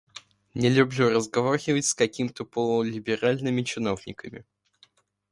Не 0.55 0.69
люблю 0.71 1.09
разговаривать 1.11 1.85
с 1.85 1.93
какими-то 1.93 2.43
полулиберальными 2.43 3.61
чиновниками. 3.61 4.45